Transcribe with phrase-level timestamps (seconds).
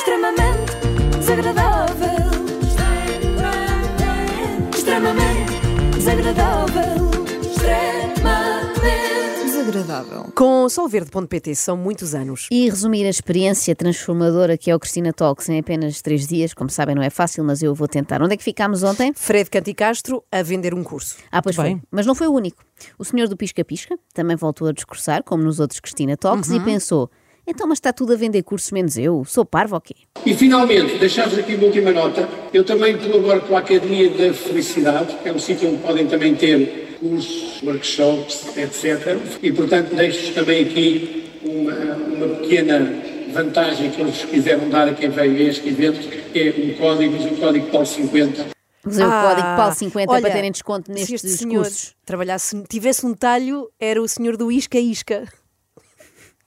[0.00, 2.30] extremamente desagradável.
[4.74, 5.52] Extremamente
[5.94, 7.10] desagradável.
[7.42, 8.00] Extremamente
[9.44, 10.32] Desagradável.
[10.34, 12.48] Com solverde.pt são muitos anos.
[12.50, 16.70] E resumir a experiência transformadora que é o Cristina Talks em apenas três dias, como
[16.70, 18.22] sabem, não é fácil, mas eu vou tentar.
[18.22, 19.12] Onde é que ficámos ontem?
[19.14, 21.16] Fred Canticastro a vender um curso.
[21.30, 21.76] Ah, pois Bem.
[21.76, 21.82] foi.
[21.90, 22.64] Mas não foi o único.
[22.98, 26.58] O senhor do Pisca Pisca também voltou a discursar, como nos outros Cristina Talks, e
[26.60, 27.10] pensou:
[27.46, 29.24] então, mas está tudo a vender cursos menos eu?
[29.24, 29.94] Sou parvo ou quê?
[30.24, 32.28] E finalmente, deixar-vos aqui uma última nota.
[32.52, 36.34] Eu também colaboro com a Academia da Felicidade, que é um sítio onde podem também
[36.34, 39.18] ter cursos, workshops, etc.
[39.42, 42.92] E, portanto, deixo-vos também aqui uma, uma pequena
[43.32, 46.00] vantagem que eles quiseram dar a quem veio a este evento,
[46.32, 48.46] que é um código, o código PAL50.
[48.84, 49.48] Usei o Ah, código
[49.90, 51.66] PAL50 para olha, terem desconto Se este nestes senhor
[52.04, 55.24] trabalhasse, tivesse um talho, era o senhor do Isca Isca.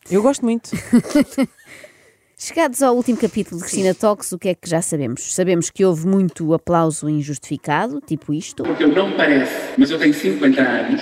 [0.10, 0.72] Eu gosto muito.
[2.38, 5.34] Chegados ao último capítulo de Cristina Talks, o que é que já sabemos?
[5.34, 8.64] Sabemos que houve muito aplauso injustificado, tipo isto.
[8.64, 11.02] Porque eu não parece, mas eu tenho 50 anos.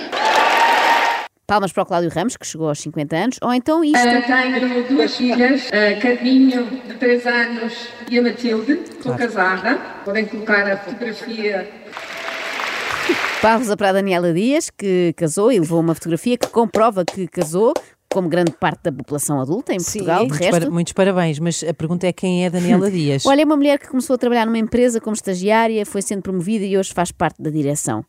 [1.44, 3.36] Palmas para o Cláudio Ramos, que chegou aos 50 anos.
[3.42, 3.96] Ou então isto.
[3.96, 8.72] Ah, tenho duas filhas, a Carminho, de 3 anos, e a Matilde.
[8.72, 9.74] Estou casada.
[10.04, 11.68] Podem colocar a fotografia
[13.42, 17.74] Pausa para a Daniela Dias, que casou e levou uma fotografia que comprova que casou,
[18.12, 20.00] como grande parte da população adulta em Sim.
[20.00, 20.22] Portugal.
[20.24, 23.24] De Muitos, resto, para- muitos parabéns, mas a pergunta é quem é Daniela Dias?
[23.26, 26.64] Olha, é uma mulher que começou a trabalhar numa empresa como estagiária, foi sendo promovida
[26.64, 28.04] e hoje faz parte da direção.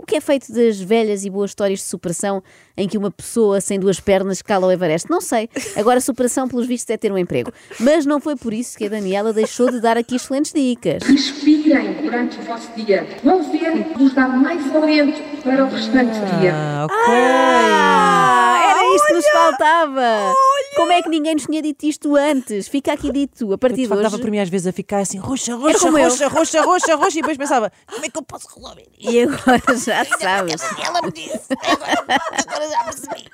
[0.00, 2.40] O que é feito das velhas e boas histórias de superação
[2.76, 5.10] em que uma pessoa sem duas pernas escala o Everest?
[5.10, 5.48] Não sei.
[5.74, 7.52] Agora, a superação, pelos vistos, é ter um emprego.
[7.80, 11.02] Mas não foi por isso que a Daniela deixou de dar aqui excelentes dicas.
[11.02, 13.08] Respirem durante o vosso dia.
[13.24, 16.52] Vão ver que vos dá mais alento para o restante dia.
[16.54, 18.57] Ah, ok.
[18.98, 20.34] Isto que nos faltava!
[20.76, 22.68] Como é que ninguém nos tinha dito isto antes?
[22.68, 24.02] Fica aqui dito, a partir De de hoje.
[24.02, 25.92] dava para mim às vezes a ficar assim, roxa, roxa, eu.
[25.92, 29.12] roxa, roxa, roxa, roxa, e depois pensava, como é que eu posso resolver isto?
[29.12, 30.62] E agora já sabes.
[30.84, 33.24] Ela me disse, agora, agora já percebi.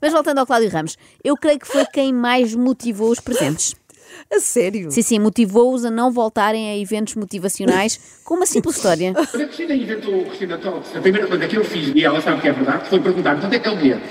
[0.00, 3.74] Mas voltando ao Cláudio Ramos, eu creio que foi quem mais motivou os presentes.
[4.34, 4.90] A sério?
[4.90, 9.12] Sim, sim, motivou-os a não voltarem a eventos motivacionais com uma simples história.
[9.12, 12.20] Quando a Cristina inventou o Cristina Talks, a primeira coisa que eu fiz, e ela
[12.20, 14.02] sabe que é verdade, foi perguntar quanto é que é o bilhete.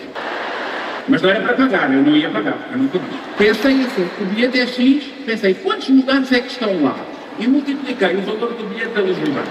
[1.07, 3.07] Mas não era para pagar, eu não ia pagar, eu não podia.
[3.37, 6.97] Pensei assim, o bilhete é X, pensei, quantos lugares é que estão lá?
[7.37, 9.49] E multipliquei o valor do bilhete pelos lugares,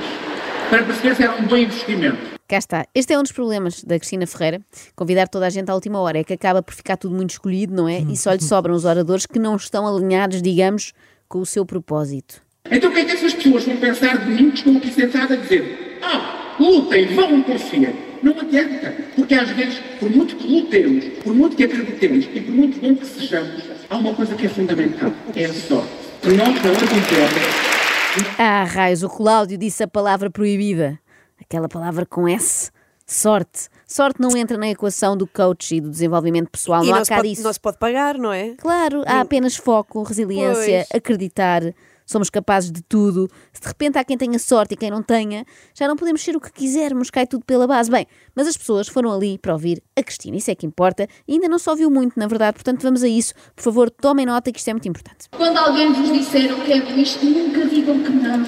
[0.69, 2.35] para perceber se era um bom investimento.
[2.49, 2.87] Cá está.
[2.95, 4.61] Este é um dos problemas da Cristina Ferreira.
[4.95, 7.75] Convidar toda a gente à última hora é que acaba por ficar tudo muito escolhido,
[7.75, 8.01] não é?
[8.01, 10.93] E só lhe sobram os oradores que não estão alinhados, digamos,
[11.29, 12.43] com o seu propósito.
[12.71, 15.31] Então o que é que essas pessoas vão pensar de mim que estão aqui sentadas
[15.33, 17.89] a dizer ah, lutem, vão por si.
[18.25, 22.53] Não adianta, porque às vezes, por muito que lutemos, por muito que acreditemos e por
[22.55, 25.89] muito bom que sejamos, há uma coisa que é fundamental, é a sorte.
[26.25, 30.99] Nós não a tivermos, Ah, raios, o Cláudio disse a palavra proibida.
[31.39, 32.71] Aquela palavra com S.
[33.07, 33.69] Sorte.
[33.87, 36.83] Sorte não entra na equação do coach e do desenvolvimento pessoal.
[36.83, 37.43] E não há cá pode, disso.
[37.43, 38.55] não se pode pagar, não é?
[38.57, 40.99] Claro, há apenas foco, resiliência, Pois.
[40.99, 41.63] acreditar,
[42.05, 43.29] somos capazes de tudo.
[43.53, 45.45] Se de repente há quem tenha sorte e quem não tenha,
[45.75, 47.91] já não podemos ser o que quisermos, cai tudo pela base.
[47.91, 51.35] Bem, mas as pessoas foram ali para ouvir a Cristina, isso é que importa, e
[51.35, 53.35] ainda não se ouviu muito, na verdade, portanto vamos a isso.
[53.55, 55.29] Por favor, tomem nota que isto é muito importante.
[55.31, 58.45] Quando alguém vos disser eu quero isto, nunca digam que não.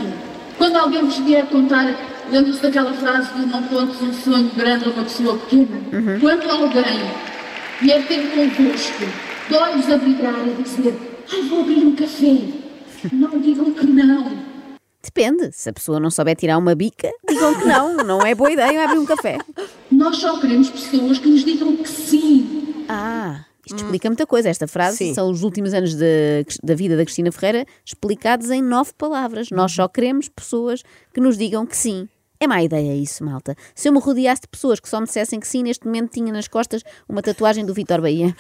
[0.58, 1.84] Quando alguém vos vier contar,
[2.30, 5.78] lembro-se daquela frase de não contes um sonho grande a uma pessoa pequena.
[6.20, 7.10] Quando alguém
[7.80, 9.04] vier ter convosco,
[9.52, 10.94] olhos a vibrar e dizer,
[11.30, 12.38] ai, vou abrir um café,
[13.12, 14.56] não digam que não.
[15.02, 18.50] Depende, se a pessoa não souber tirar uma bica, digam que não, não é boa
[18.50, 19.38] ideia abrir um café.
[19.90, 22.84] Nós só queremos pessoas que nos digam que sim.
[22.88, 24.48] Ah, isto explica muita coisa.
[24.48, 25.14] Esta frase Sim.
[25.14, 26.06] são os últimos anos da,
[26.62, 29.50] da vida da Cristina Ferreira explicados em nove palavras.
[29.50, 32.08] Nós só queremos pessoas que nos digam que sim.
[32.38, 33.56] É má ideia isso, malta.
[33.74, 36.32] Se eu me rodeasse de pessoas que só me dissessem que sim, neste momento tinha
[36.32, 38.34] nas costas uma tatuagem do Vitor Bahia.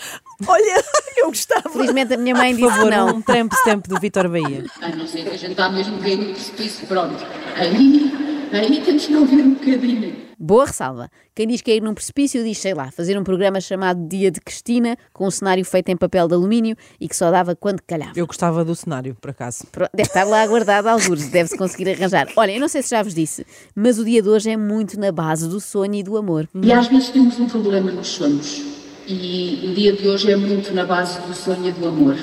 [0.46, 0.84] Olha,
[1.16, 1.70] eu gostava.
[1.70, 3.16] Felizmente a minha mãe Por disse favor, não.
[3.16, 4.64] um tramp stamp do Vitor Bahia.
[4.82, 7.24] A não ser que a gente está mesmo cair no precipício, pronto.
[7.56, 8.12] Aí,
[8.52, 10.25] aí temos que ouvir um bocadinho.
[10.38, 11.10] Boa ressalva.
[11.34, 14.96] Quem diz cair num precipício diz, sei lá, fazer um programa chamado Dia de Cristina,
[15.12, 18.12] com um cenário feito em papel de alumínio e que só dava quando calhava.
[18.14, 19.66] Eu gostava do cenário, por acaso.
[19.94, 22.28] Deve estar lá guardado alguns, deve-se conseguir arranjar.
[22.36, 25.00] Olha, eu não sei se já vos disse, mas o dia de hoje é muito
[25.00, 26.46] na base do sonho e do amor.
[26.54, 28.62] E às vezes temos um problema nos sonhos.
[29.08, 32.16] E o dia de hoje é muito na base do sonho e do amor.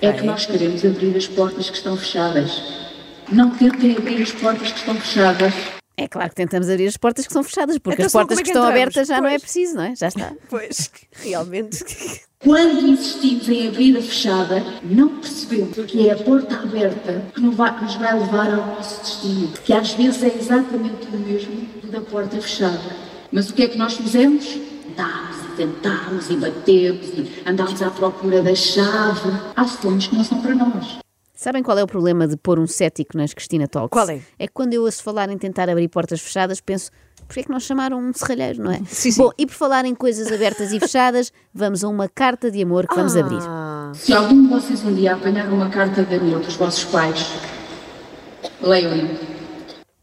[0.00, 2.62] É que nós queremos abrir as portas que estão fechadas.
[3.32, 5.77] Não tentem abrir as portas que estão fechadas.
[6.00, 8.42] É claro que tentamos abrir as portas que são fechadas, porque Então, as portas é
[8.42, 9.42] que que estão abertas já não é Pois.
[9.42, 9.96] preciso, não é?
[9.96, 10.32] Já está.
[10.48, 11.84] Pois, realmente.
[12.38, 17.56] Quando insistimos em abrir a fechada, não percebemos que é a porta aberta que nos
[17.56, 21.56] vai, que nos vai levar ao nosso destino, que às vezes é exatamente o mesmo
[21.82, 22.78] do da porta fechada.
[23.32, 24.46] Mas o que é que nós fizemos?
[24.90, 29.30] Andámos e tentámos e batemos e andámos à procura da chave.
[29.56, 30.98] Há sonhos que não são para nós.
[31.38, 33.92] Sabem qual é o problema de pôr um cético nas Cristina Talks?
[33.92, 34.20] Qual é?
[34.40, 36.90] É que quando eu ouço falar em tentar abrir portas fechadas, penso,
[37.28, 38.78] porquê é que não chamaram um serralheiro, não é?
[38.86, 39.22] Sim, sim.
[39.22, 42.88] Bom, e por falar em coisas abertas e fechadas, vamos a uma carta de amor
[42.88, 43.38] que vamos abrir.
[43.42, 47.24] Ah, Se algum de vocês um dia apanhar uma carta de amor dos vossos pais,
[48.60, 49.08] leiam-na.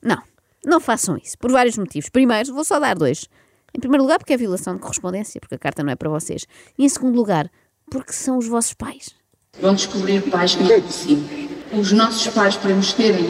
[0.01, 0.21] Não,
[0.65, 2.09] não façam isso, por vários motivos.
[2.09, 3.27] Primeiro, vou só dar dois.
[3.75, 6.47] Em primeiro lugar, porque é violação de correspondência, porque a carta não é para vocês.
[6.77, 7.51] E em segundo lugar,
[7.91, 9.13] porque são os vossos pais.
[9.61, 11.25] Vão descobrir pais que não conhecíamos.
[11.73, 13.25] Os nossos pais, para nos terem,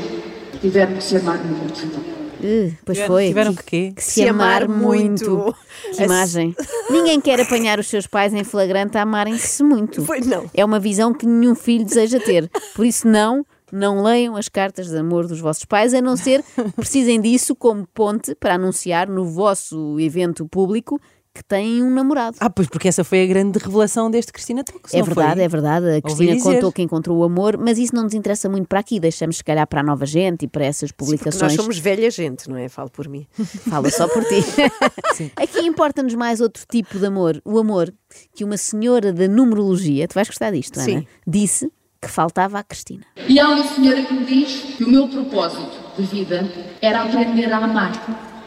[0.62, 2.16] tiveram que se amar muito.
[2.38, 3.28] Uh, pois Tiveram- foi.
[3.28, 3.94] tiveram que, que quê?
[3.96, 5.30] que se, Se amar, amar muito.
[5.32, 5.56] muito.
[5.96, 6.56] Que imagem.
[6.90, 10.04] Ninguém quer apanhar os seus pais em flagrante a amarem-se muito.
[10.04, 10.50] Foi não.
[10.54, 12.50] É uma visão que nenhum filho deseja ter.
[12.76, 16.44] Por isso, não, não leiam as cartas de amor dos vossos pais, a não ser
[16.44, 21.00] que precisem disso como ponte para anunciar no vosso evento público
[21.36, 22.38] que têm um namorado.
[22.40, 24.94] Ah, pois porque essa foi a grande revelação deste Cristina Talks.
[24.94, 25.44] É verdade, foi?
[25.44, 25.90] é verdade.
[25.98, 29.02] A Cristina contou que encontrou o amor, mas isso não nos interessa muito para aqui.
[29.02, 31.54] Deixamos, se calhar, para a nova gente e para essas porque nós publicações.
[31.54, 32.70] somos velha gente, não é?
[32.70, 33.28] Falo por mim.
[33.70, 34.42] Fala só por ti.
[35.36, 37.42] Aqui importa-nos mais outro tipo de amor.
[37.44, 37.94] O amor
[38.34, 40.86] que uma senhora da numerologia, tu vais gostar disto, Ana?
[40.86, 41.08] Sim.
[41.28, 41.70] Disse
[42.02, 43.04] que faltava à Cristina.
[43.28, 46.50] E há uma senhora que me diz que o meu propósito de vida
[46.82, 47.92] era aprender a amar.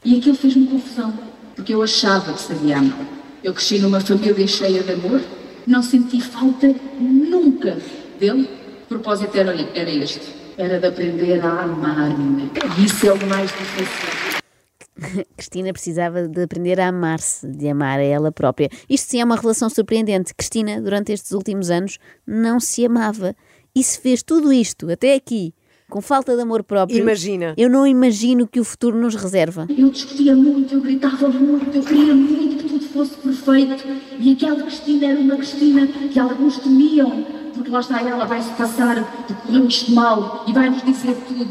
[0.04, 1.12] E aquilo fez-me confusão,
[1.58, 3.04] porque eu achava que sabia amar.
[3.42, 5.20] Eu cresci numa família cheia de amor,
[5.66, 7.76] não senti falta nunca
[8.18, 8.48] dele.
[8.84, 10.20] O propósito era, era este,
[10.56, 12.48] era de aprender a amar-me.
[12.78, 15.26] Isso é o mais difícil.
[15.36, 18.70] Cristina precisava de aprender a amar-se, de amar a ela própria.
[18.88, 20.32] Isto sim é uma relação surpreendente.
[20.36, 23.34] Cristina, durante estes últimos anos, não se amava.
[23.74, 25.52] E se fez tudo isto, até aqui,
[25.90, 26.98] com falta de amor próprio.
[26.98, 27.54] Imagina.
[27.56, 29.66] Eu não imagino o que o futuro nos reserva.
[29.76, 33.84] Eu discutia muito, eu gritava muito, eu queria muito que tudo fosse perfeito.
[34.18, 37.24] E aquela Cristina era uma Cristina que alguns temiam,
[37.54, 38.96] porque lá está ela, vai-se passar
[39.26, 41.48] de correu isto mal e vai-nos dizer tudo.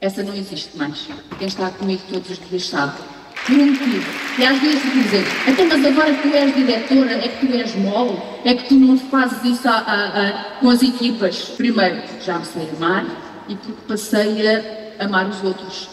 [0.00, 1.08] Essa não existe mais.
[1.38, 2.92] Quem está comigo todos os dias sabe.
[3.46, 4.04] Por um motivo.
[4.38, 7.74] E às vezes dizem, então mas agora que tu és diretora, é que tu és
[7.76, 11.44] mole, é que tu não fazes isso a- a- a- com as equipas.
[11.56, 13.06] Primeiro, já me sei amar
[13.48, 14.46] e porque passei
[14.98, 15.88] a amar os outros.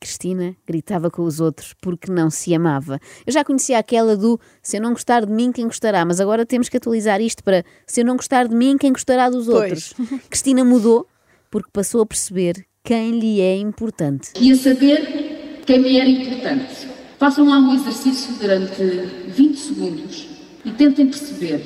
[0.00, 3.00] Cristina gritava com os outros porque não se amava.
[3.26, 6.46] Eu já conhecia aquela do se eu não gostar de mim, quem gostará, mas agora
[6.46, 9.94] temos que atualizar isto para se eu não gostar de mim, quem gostará dos outros.
[10.30, 11.06] Cristina mudou
[11.50, 14.30] porque passou a perceber quem lhe é importante.
[14.40, 16.88] e a saber quem me era importante.
[17.18, 18.82] Façam lá um exercício durante
[19.28, 20.28] 20 segundos
[20.64, 21.60] e tentem perceber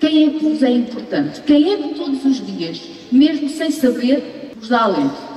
[0.00, 2.80] quem é que vos é importante, quem é que todos os dias,
[3.14, 5.34] mesmo sem saber, vos dá alento.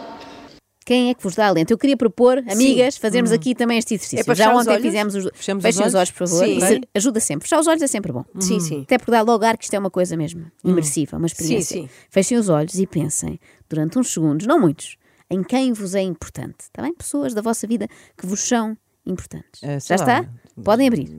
[0.86, 1.74] Quem é que vos dá alento?
[1.74, 4.22] Eu queria propor, amigas, fazermos aqui também este exercício.
[4.22, 4.86] É para Já fechar os ontem olhos?
[4.86, 5.30] fizemos os.
[5.34, 5.96] Fechamos os Fechem os olhos?
[5.96, 6.46] olhos, por favor.
[6.46, 6.58] Sim.
[6.58, 7.44] Isso ajuda sempre.
[7.50, 8.24] Fechar os olhos é sempre bom.
[8.40, 8.82] Sim, sim.
[8.84, 11.76] Até porque dá logo ar que isto é uma coisa mesmo imersiva, uma experiência.
[11.76, 11.90] Sim, sim.
[12.10, 13.38] Fechem os olhos e pensem,
[13.70, 14.96] durante uns segundos, não muitos,
[15.30, 16.56] em quem vos é importante.
[16.62, 16.94] Está bem?
[16.94, 17.86] Pessoas da vossa vida
[18.18, 19.62] que vos são importantes.
[19.64, 20.22] Eh, Já lá.
[20.22, 20.30] está?
[20.64, 21.10] Podem abrir.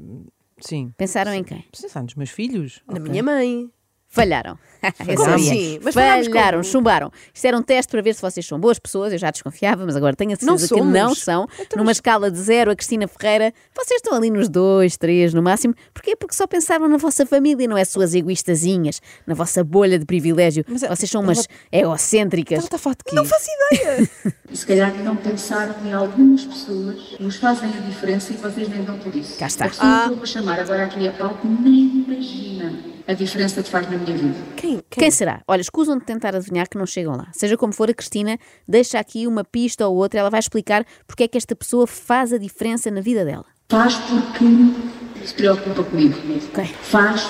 [0.60, 0.94] Sim.
[0.96, 1.62] Pensaram em quem?
[1.78, 2.80] Pensar nos meus filhos.
[2.90, 3.70] Na minha mãe.
[4.08, 4.58] Falharam.
[5.16, 5.78] Como assim?
[5.82, 6.64] Mas Falharam, como?
[6.64, 7.10] chumbaram.
[7.34, 9.12] Isto era um teste para ver se vocês são boas pessoas.
[9.12, 11.46] Eu já desconfiava, mas agora tenho a Não certeza que não são.
[11.76, 15.74] Numa escala de zero, a Cristina Ferreira, vocês estão ali nos dois, três no máximo.
[15.92, 16.14] Porquê?
[16.16, 20.64] Porque só pensaram na vossa família, não é suas egoístazinhas, na vossa bolha de privilégio.
[20.68, 22.58] Mas vocês são umas egocêntricas.
[22.58, 23.14] Ela está a falar de quê?
[23.14, 24.08] Não faço ideia.
[24.54, 28.84] Se calhar não pensaram em algumas pessoas que vos fazem a diferença e vocês nem
[28.84, 29.36] dão por isso.
[29.38, 29.66] Cá está.
[29.66, 33.70] A pessoa que eu vou chamar agora aqui a palco nem imagina a diferença que
[33.70, 34.34] faz na minha vida.
[34.54, 34.82] Quem?
[34.90, 35.40] Quem será?
[35.48, 37.28] Olha, escusam de tentar adivinhar que não chegam lá.
[37.32, 38.38] Seja como for, a Cristina
[38.68, 42.34] deixa aqui uma pista ou outra, ela vai explicar porque é que esta pessoa faz
[42.34, 43.46] a diferença na vida dela.
[43.70, 46.18] Faz porque se preocupa comigo.
[46.52, 46.64] Ok.
[46.82, 47.26] Faz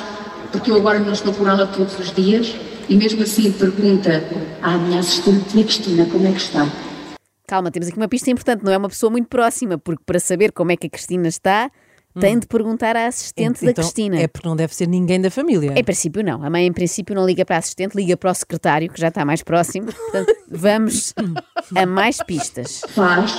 [0.51, 2.57] porque eu agora não estou por ela todos os dias
[2.89, 4.25] e mesmo assim pergunta
[4.61, 6.67] à minha assistente, a Cristina, como é que está?
[7.47, 10.53] Calma, temos aqui uma pista importante, não é uma pessoa muito próxima, porque para saber
[10.53, 11.71] como é que a Cristina está,
[12.21, 14.21] tem de perguntar à assistente da Então, Cristina.
[14.21, 15.73] É porque não deve ser ninguém da família.
[15.77, 16.43] Em princípio, não.
[16.45, 19.09] A mãe, em princípio, não liga para a assistente, liga para o secretário, que já
[19.09, 19.93] está mais próximo.
[19.93, 21.15] Portanto, vamos
[21.75, 22.83] a mais pistas.
[22.89, 23.33] Faz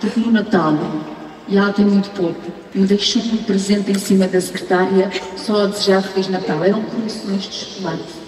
[0.00, 0.74] porque no Natal,
[1.48, 2.40] e ela tem muito pouco,
[2.74, 6.62] me deixou um presente em cima da secretária só a desejar Feliz Natal.
[6.62, 8.26] Eram corações de chocolate.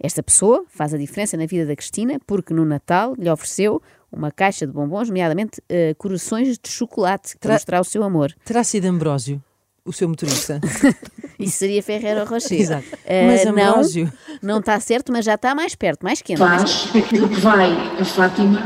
[0.00, 4.30] Esta pessoa faz a diferença na vida da Cristina porque no Natal lhe ofereceu uma
[4.30, 8.34] caixa de bombons, nomeadamente eh, corações de chocolate, para Tra- mostrar o seu amor.
[8.44, 9.42] Terá sido Ambrósio,
[9.84, 10.60] o seu motorista.
[11.38, 12.60] Isso seria Ferreiro Rocher.
[12.60, 12.84] Exato.
[13.04, 14.12] Eh, Mas não, Ambrósio.
[14.42, 16.40] não está certo, mas já está mais perto, mais quente.
[16.40, 18.60] mais faz que vai a Fátima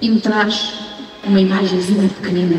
[0.00, 0.74] e me traz
[1.24, 2.56] uma imagenzinha pequenina.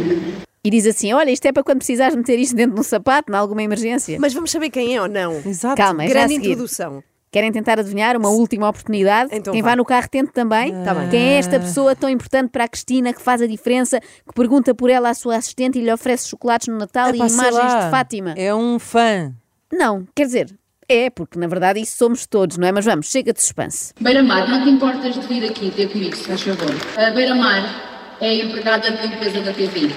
[0.63, 3.31] E diz assim: Olha, isto é para quando precisares meter isto dentro de um sapato,
[3.31, 4.17] em alguma emergência.
[4.19, 5.33] Mas vamos saber quem é ou não.
[5.45, 5.75] Exato.
[5.75, 6.51] Calma, é já a Grande seguir.
[6.53, 7.03] introdução.
[7.35, 8.15] Querem tentar adivinhar?
[8.15, 9.35] Uma última oportunidade.
[9.35, 9.71] Então Quem vá.
[9.71, 10.71] vai no carro tente também.
[10.85, 11.09] Tá bem.
[11.09, 14.73] Quem é esta pessoa tão importante para a Cristina que faz a diferença, que pergunta
[14.73, 17.91] por ela à sua assistente e lhe oferece chocolates no Natal e Epá, imagens de
[17.91, 18.35] Fátima?
[18.37, 19.33] É um fã.
[19.69, 20.55] Não, quer dizer,
[20.87, 22.71] é, porque na verdade isso somos todos, não é?
[22.71, 23.91] Mas vamos, chega de suspense.
[23.99, 26.73] Beira-Mar, não te importas de vir aqui ter comigo, se faz favor.
[26.95, 29.89] A Beira-Mar é a empregada de limpeza da TV.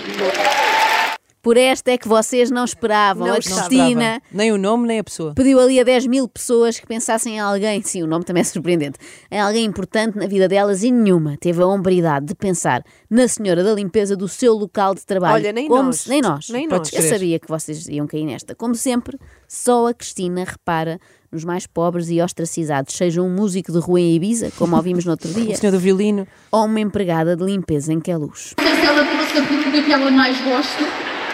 [1.41, 3.27] Por esta é que vocês não esperavam.
[3.27, 3.37] Não a.
[3.39, 4.21] Cristina Esperava.
[4.33, 5.35] Nem o nome, nem a pessoa.
[5.35, 8.45] pediu ali a 10 mil pessoas que pensassem em alguém, sim, o nome também é
[8.45, 8.99] surpreendente,
[9.31, 13.63] em alguém importante na vida delas e nenhuma teve a hombridade de pensar na senhora
[13.63, 15.35] da limpeza do seu local de trabalho.
[15.35, 16.01] Olha, nem Como nós.
[16.01, 16.49] se- nem nós.
[16.51, 16.93] Nem nós.
[16.93, 18.55] Eu sabia que vocês iam cair nesta.
[18.55, 19.17] Como sempre,
[19.47, 20.99] só a Cristina repara
[21.31, 25.13] nos mais pobres e ostracizados, seja um músico de rua em Ibiza, como ouvimos no
[25.13, 26.27] outro O dia, senhor do violino.
[26.51, 28.55] ou uma empregada de limpeza em Queluz.
[28.59, 30.85] Ela trouxe a peruca que ela mais gosta,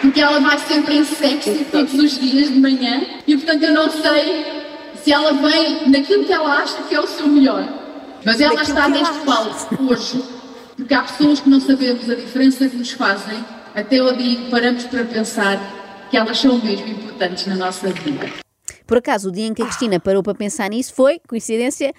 [0.05, 3.89] porque ela vai sempre em sexy todos os dias de manhã, e portanto eu não
[3.89, 4.45] sei
[5.03, 7.67] se ela vem naquilo que ela acha que é o seu melhor.
[8.23, 10.23] Mas ela está neste palco hoje,
[10.77, 13.43] porque há pessoas que não sabemos a diferença que nos fazem,
[13.73, 15.59] até o dia em que paramos para pensar
[16.11, 18.29] que elas são mesmo importantes na nossa vida.
[18.85, 21.91] Por acaso, o dia em que a Cristina parou para pensar nisso foi, coincidência,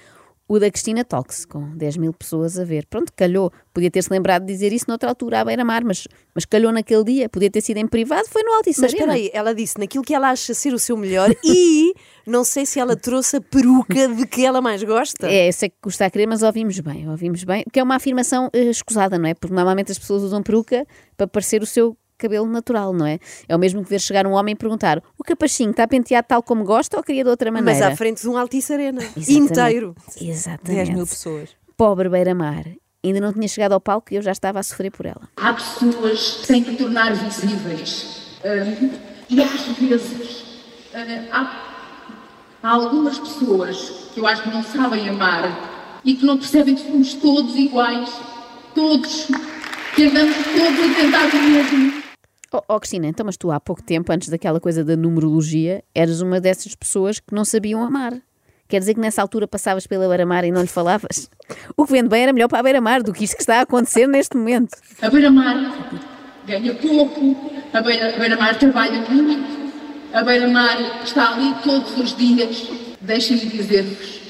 [0.49, 2.87] o da Cristina Talks, com 10 mil pessoas a ver.
[2.87, 3.53] Pronto, calhou.
[3.75, 7.29] Podia ter-se lembrado de dizer isso noutra altura, à beira-mar, mas, mas calhou naquele dia.
[7.29, 10.15] Podia ter sido em privado, foi no Altice Mas espera aí, ela disse naquilo que
[10.15, 11.93] ela acha ser o seu melhor e
[12.27, 15.29] não sei se ela trouxe a peruca de que ela mais gosta.
[15.29, 17.97] É, eu sei que custa a crer, mas ouvimos bem, ouvimos bem, que é uma
[17.97, 19.35] afirmação eh, escusada, não é?
[19.35, 20.87] Porque normalmente as pessoas usam peruca
[21.17, 23.19] para parecer o seu cabelo natural, não é?
[23.49, 26.43] É o mesmo que ver chegar um homem e perguntar o capachinho está penteado tal
[26.43, 27.89] como gosta ou queria de outra Mas maneira?
[27.89, 29.03] à frente de um Altice Arena.
[29.29, 29.95] Inteiro.
[30.21, 30.85] Exatamente.
[30.85, 31.51] 10 mil pessoas.
[31.77, 32.65] Pobre Beira-Mar.
[33.05, 35.29] Ainda não tinha chegado ao palco e eu já estava a sofrer por ela.
[35.37, 38.37] Há pessoas sem te tornar visíveis.
[38.45, 38.91] Hum,
[39.29, 40.45] e às vezes
[40.95, 41.63] hum, há,
[42.63, 46.83] há algumas pessoas que eu acho que não sabem amar e que não percebem que
[46.83, 48.09] somos todos iguais.
[48.75, 49.29] Todos.
[49.95, 52.03] Que andamos todos a tentar o mesmo.
[52.59, 56.23] Oh, oh, Cristina, então, mas tu há pouco tempo, antes daquela coisa da numerologia, eras
[56.23, 58.15] uma dessas pessoas que não sabiam amar.
[58.67, 61.29] Quer dizer que nessa altura passavas pela beira-mar e não lhe falavas?
[61.77, 63.61] O que vende bem era melhor para a beira-mar do que isto que está a
[63.61, 64.75] acontecer neste momento.
[65.03, 65.55] A beira-mar
[66.47, 69.73] ganha pouco, a beira- a beira-mar trabalha muito,
[70.15, 72.69] a beira-mar está ali todos os dias.
[73.03, 74.21] Deixem-me dizer-vos,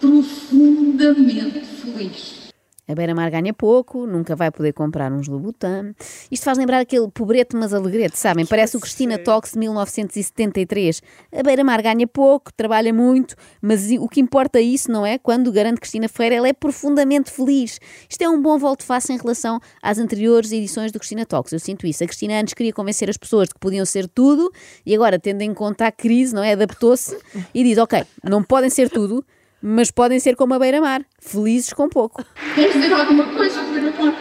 [0.00, 2.43] profundamente feliz.
[2.86, 5.94] A beira-mar ganha pouco, nunca vai poder comprar uns Louboutin.
[6.30, 8.44] Isto faz lembrar aquele pobrete mas alegrete, sabem?
[8.44, 11.00] Parece o Cristina Talks de 1973.
[11.32, 15.16] A beira-mar ganha pouco, trabalha muito, mas o que importa é isso, não é?
[15.16, 17.80] Quando garante Cristina Ferreira, ela é profundamente feliz.
[18.06, 21.54] Isto é um bom volte-face em relação às anteriores edições do Cristina Talks.
[21.54, 22.04] Eu sinto isso.
[22.04, 24.52] A Cristina antes queria convencer as pessoas de que podiam ser tudo
[24.84, 26.52] e agora, tendo em conta a crise, não é?
[26.52, 27.16] Adaptou-se
[27.54, 29.24] e diz, ok, não podem ser tudo,
[29.66, 32.22] mas podem ser como a beira-mar, felizes com pouco.
[32.54, 34.14] Queres dizer alguma coisa, beira-mar?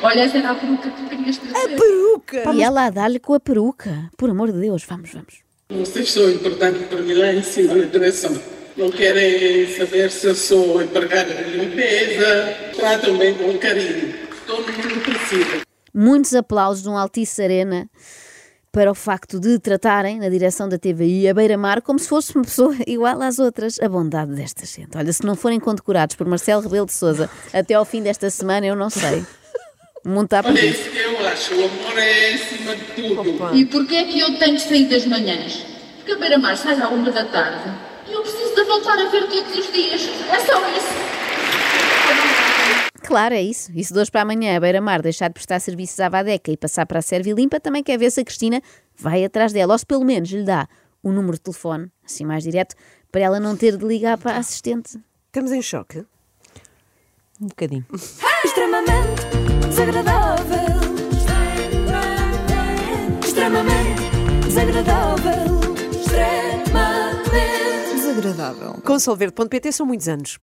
[0.00, 1.76] Olha, essa era a peruca que tu querias trazer.
[1.76, 2.52] Peruca!
[2.54, 4.08] E ela a dar-lhe com a peruca.
[4.16, 5.40] Por amor de Deus, vamos, vamos.
[5.70, 8.40] Vocês são importantes para mim lá em cima na direção.
[8.76, 12.56] Não querem saber se eu sou empregada de limpeza.
[12.76, 14.14] Tratam bem com carinho.
[14.46, 15.62] Todo mundo precisa.
[15.92, 17.90] Muitos aplausos de um Altice Arena
[18.72, 22.42] para o facto de tratarem, na direção da TVI, a Beira-Mar como se fosse uma
[22.42, 23.78] pessoa igual às outras.
[23.80, 24.96] A bondade desta gente.
[24.96, 28.66] Olha, se não forem condecorados por Marcelo Rebelo de Souza até ao fim desta semana,
[28.66, 29.24] eu não sei.
[30.04, 31.54] O mundo está Olha, isso que eu acho.
[31.54, 33.54] O amor é acima de tudo.
[33.54, 35.64] E porquê é que eu tenho que sair das manhãs?
[35.98, 37.70] Porque a beira-mar sai à uma da tarde
[38.08, 40.08] e eu preciso de voltar a ver todos os dias.
[40.30, 42.41] É só isso.
[43.04, 43.70] Claro, é isso.
[43.74, 46.56] E se de hoje para amanhã a Beira-Mar deixar de prestar serviços à Vadeca e
[46.56, 48.62] passar para a Serve Limpa, também quer ver se a Cristina
[48.96, 49.74] vai atrás dela.
[49.74, 50.68] Ou se pelo menos lhe dá
[51.02, 52.74] o número de telefone, assim mais direto,
[53.10, 54.98] para ela não ter de ligar para a assistente.
[55.26, 56.04] Estamos em choque.
[57.40, 57.84] Um bocadinho.
[58.44, 59.24] extremamente
[59.68, 60.82] desagradável.
[63.24, 64.02] Extremamente
[64.46, 65.62] desagradável.
[66.00, 68.74] Extremamente desagradável.
[68.84, 70.38] Com solverde.pt são muitos anos.